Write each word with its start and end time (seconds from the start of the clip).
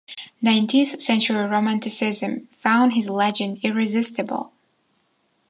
Nineteenth-century 0.41 1.35
Romanticism 1.45 2.47
found 2.59 2.93
his 2.93 3.07
legend 3.07 3.59
irresistible. 3.61 4.51